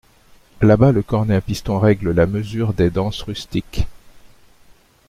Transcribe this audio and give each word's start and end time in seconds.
Là-bas 0.61 0.91
le 0.91 1.03
cornet 1.03 1.35
à 1.35 1.41
piston 1.41 1.77
règle 1.77 2.09
la 2.09 2.25
mesure 2.25 2.73
des 2.73 2.89
danses 2.89 3.21
rustiques. 3.21 3.85